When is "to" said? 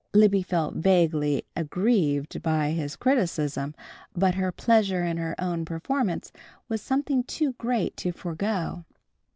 7.97-8.11